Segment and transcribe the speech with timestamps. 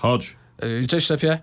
[0.00, 0.36] Chodź.
[0.82, 1.38] Y, Cześć szefie,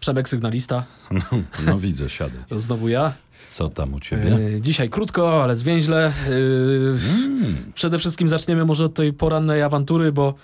[0.00, 1.20] Przemek Sygnalista, No,
[1.66, 2.38] no widzę, siadaj.
[2.48, 3.12] to znowu ja.
[3.50, 4.36] Co tam u ciebie?
[4.38, 6.12] Y, Dzisiaj krótko, ale zwięźle.
[6.28, 6.94] Y,
[7.42, 7.72] Mm.
[7.74, 10.34] Przede wszystkim zaczniemy może od tej porannej awantury, bo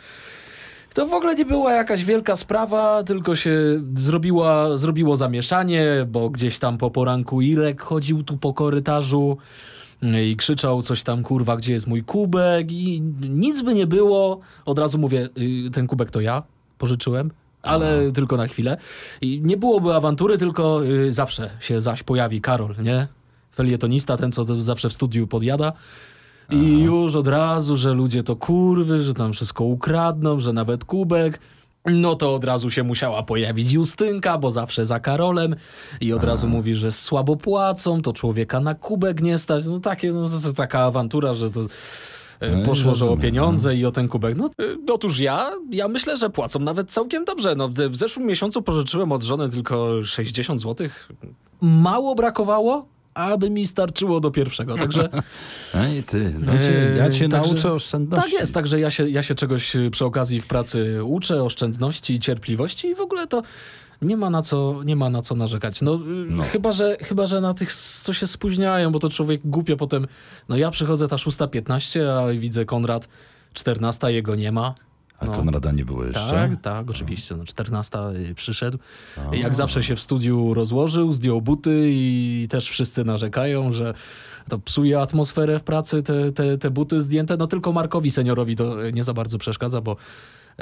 [0.95, 3.53] to w ogóle nie była jakaś wielka sprawa, tylko się
[3.95, 9.39] zrobiła, zrobiło zamieszanie, bo gdzieś tam po poranku Irek chodził tu po korytarzu
[10.27, 14.41] i krzyczał coś tam, kurwa, gdzie jest mój kubek i nic by nie było.
[14.65, 15.29] Od razu mówię,
[15.73, 16.43] ten kubek to ja
[16.79, 17.31] pożyczyłem.
[17.69, 18.77] Ale tylko na chwilę.
[19.21, 23.07] I nie byłoby awantury, tylko y, zawsze się zaś pojawi Karol, nie?
[23.55, 25.73] Felietonista, ten co zawsze w studiu podjada.
[26.51, 31.41] I już od razu, że ludzie to kurwy, że tam wszystko ukradną, że nawet kubek.
[31.87, 35.57] No to od razu się musiała pojawić Justynka, bo zawsze za Karolem.
[36.01, 39.67] I od razu mówi, że słabo płacą, to człowieka na kubek nie stać.
[39.67, 41.61] No takie, no to, to taka awantura, że to
[42.41, 44.37] No poszło, że o pieniądze i o ten kubek.
[44.37, 44.45] No,
[44.89, 47.55] e, otóż ja, ja myślę, że płacą nawet całkiem dobrze.
[47.55, 50.89] No, w, zeszłym miesiącu pożyczyłem od żony tylko 60 zł.
[51.61, 54.77] Mało brakowało, aby mi starczyło do pierwszego.
[54.77, 55.09] Także
[55.75, 58.31] Ej ty, no cię, ja cię także- nauczę oszczędności.
[58.31, 62.15] tak jest, także ja się, ja się czegoś y, przy okazji w pracy uczę, oszczędności
[62.15, 63.43] i cierpliwości i w ogóle to
[64.03, 65.83] nie ma na co, nie ma na co narzekać.
[65.83, 65.99] No, y,
[66.31, 66.43] No.
[66.43, 70.07] Chyba, że, chyba, że na tych, co się spóźniają, bo to człowiek głupio potem,
[70.49, 73.09] no ja przychodzę ta 6.15, a widzę Konrad
[73.53, 74.75] 14, jego nie ma.
[75.21, 75.33] A No.
[75.33, 76.31] Konrada nie było jeszcze?
[76.31, 77.37] Tak, tak, oczywiście.
[77.37, 77.99] No, 14
[78.35, 78.79] przyszedł.
[79.33, 83.95] Jak zawsze się w studiu rozłożył, zdjął buty i też wszyscy narzekają, że
[84.49, 87.37] to psuje atmosferę w pracy, te, te, te buty zdjęte.
[87.37, 89.97] No tylko Markowi seniorowi to nie za bardzo przeszkadza, bo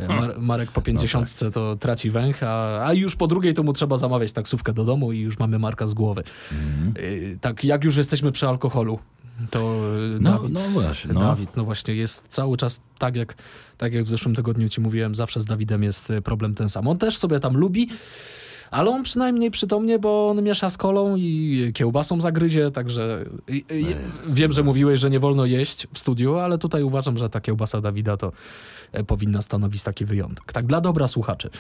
[0.09, 3.97] Mar Marek po 50 to traci węch, a, a już po drugiej to mu trzeba
[3.97, 6.23] zamawiać taksówkę do domu i już mamy Marka z głowy.
[6.97, 8.99] Y, Tak, jak już jesteśmy przy alkoholu,
[9.51, 9.59] to
[10.17, 11.21] y, No, Dawid, no właśnie, no.
[11.21, 13.35] Dawid, no właśnie jest cały czas tak jak,
[13.79, 16.89] tak jak w zeszłym tygodniu ci mówiłem, zawsze z Dawidem jest problem ten sam.
[16.89, 17.89] On też sobie tam lubi,
[18.71, 23.65] ale on przynajmniej przytomnie, bo on miesza z kolą i kiełbasą zagryzie, także y,
[24.29, 27.81] wiem, że mówiłeś, że nie wolno jeść w studiu, ale tutaj uważam, że ta kiełbasa
[27.81, 28.33] Dawida to
[28.93, 30.53] e, powinna stanowić taki wyjątek.
[30.53, 31.51] Tak dla dobra słuchaczy.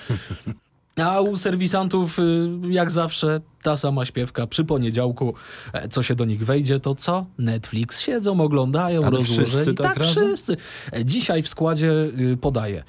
[1.04, 2.22] A u serwisantów, y,
[2.70, 5.34] jak zawsze, ta sama śpiewka przy poniedziałku,
[5.72, 7.26] e, co się do nich wejdzie, to co?
[7.38, 8.00] Netflix.
[8.00, 9.46] Siedzą, oglądają, Ale rozłożeni.
[9.46, 10.56] wszyscy tak tak wszyscy.
[10.92, 12.84] E, Dzisiaj w składzie y, podaję.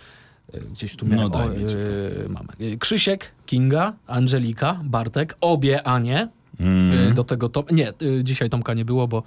[0.53, 1.31] E, Gdzieś tu No, miałem.
[1.31, 2.49] daj o, mi y, mamy.
[2.61, 6.29] Y, Krzysiek, Kinga, Angelika, Bartek, obie Anie.
[6.59, 7.13] Mm.
[7.13, 7.63] Do tego Tom...
[7.71, 7.93] Nie,
[8.23, 9.23] dzisiaj Tomka nie było, bo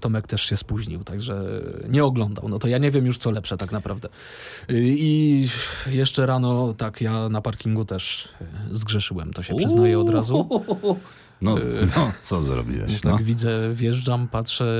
[0.00, 1.44] Tomek też się spóźnił, także
[1.88, 2.48] nie oglądał.
[2.48, 4.08] No to ja nie wiem już co lepsze tak naprawdę.
[4.68, 5.48] I
[5.86, 8.28] jeszcze rano tak ja na parkingu też
[8.70, 10.48] zgrzeszyłem, to się przyznaję od razu.
[11.42, 11.54] No,
[11.96, 13.02] no, co zrobiłeś?
[13.04, 13.12] No.
[13.16, 14.76] Tak widzę, wjeżdżam, patrzę,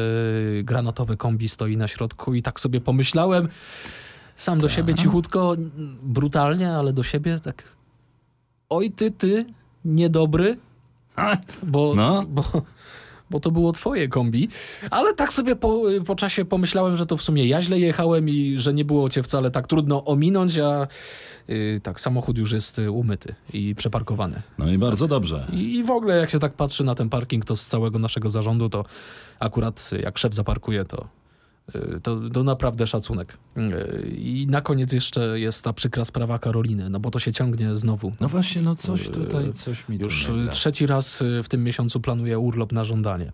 [0.62, 3.48] granatowe kombi stoi na środku i tak sobie pomyślałem,
[4.36, 5.56] sam do siebie cichutko,
[6.02, 7.64] brutalnie, ale do siebie tak
[8.68, 9.44] oj ty, ty,
[9.84, 10.56] niedobry,
[11.62, 12.24] bo, No.
[12.28, 12.44] bo,
[13.30, 14.48] bo to było twoje kombi.
[14.90, 18.54] Ale tak sobie po, po czasie pomyślałem, że to w sumie ja źle jechałem i
[18.58, 20.86] że nie było cię wcale tak trudno ominąć, a
[21.50, 24.42] y, tak, samochód już jest y, umyty i przeparkowany.
[24.58, 25.46] no i bardzo dobrze.
[25.52, 28.30] I, I w ogóle jak się tak patrzy na ten parking, to z całego naszego
[28.30, 28.84] zarządu, to
[29.38, 31.08] akurat jak szef zaparkuje, to,
[32.02, 33.38] to, to naprawdę szacunek.
[33.56, 37.76] Y, I na koniec jeszcze jest ta przykra sprawa Karoliny, no bo to się ciągnie
[37.76, 38.12] znowu.
[38.20, 41.64] No właśnie, no coś tutaj, coś mi tu Już y, trzeci raz y, w tym
[41.64, 43.32] miesiącu planuje urlop na żądanie.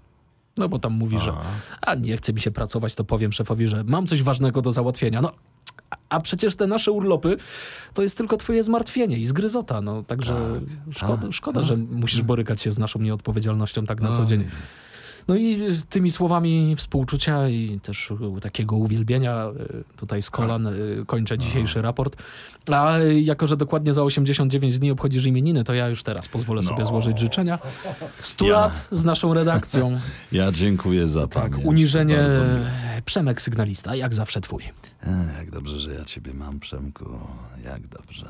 [0.57, 1.33] No bo tam mówi, że
[1.81, 5.21] a nie chce mi się pracować, to powiem szefowi, że mam coś ważnego do załatwienia.
[5.21, 5.33] No,
[6.09, 7.37] a- przecież te nasze urlopy
[7.95, 9.81] to jest tylko twoje zmartwienie i zgryzota.
[9.81, 11.69] No, także szkoda, tak, szkoda tak.
[11.69, 14.27] że musisz borykać się z naszą nieodpowiedzialnością tak na co Oj.
[14.27, 14.45] dzień.
[15.29, 15.59] No i
[15.91, 18.13] tymi słowami współczucia i też
[18.43, 22.17] takiego uwielbienia y, tutaj z kolan y, kończę dzisiejszy raport.
[22.73, 26.63] A y, jako, że dokładnie za 89 dni obchodzisz imieniny, to ja już teraz pozwolę
[26.63, 27.59] sobie złożyć życzenia.
[28.23, 28.53] 100 Ja.
[28.53, 30.01] lat z naszą redakcją.
[30.33, 31.67] Ja dziękuję za Tak, pamięć.
[31.67, 32.25] uniżenie.
[33.05, 34.63] Przemek Sygnalista, jak zawsze twój.
[35.07, 37.05] E, Jak dobrze, że ja ciebie mam, Przemku.
[37.65, 38.27] Jak dobrze.